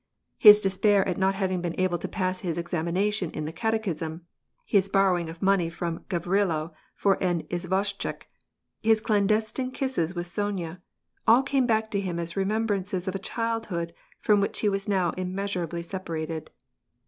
His 0.39 0.59
despair 0.59 1.07
at 1.07 1.19
not 1.19 1.35
having 1.35 1.61
been 1.61 1.79
able 1.79 1.99
to 1.99 2.07
pass 2.07 2.39
his 2.41 2.57
examination 2.57 3.29
in 3.33 3.45
the 3.45 3.51
catechism, 3.53 4.25
his 4.65 4.89
borrowing 4.89 5.29
of 5.29 5.43
money 5.43 5.69
from 5.69 6.05
Gavrilo 6.09 6.73
for 6.95 7.21
an 7.21 7.43
izvoshchik, 7.51 8.23
his 8.81 8.99
clandestine 8.99 9.69
kisses 9.69 10.15
with 10.15 10.25
Sonya, 10.25 10.81
all 11.27 11.43
came 11.43 11.67
back 11.67 11.91
to 11.91 12.01
him 12.01 12.17
as 12.17 12.33
remem 12.33 12.65
brances 12.65 13.07
of 13.07 13.13
a 13.13 13.19
childhood 13.19 13.93
from 14.17 14.41
which 14.41 14.61
he 14.61 14.69
was 14.69 14.87
now 14.87 15.11
immeasurably 15.17 15.83
separated. 15.83 16.49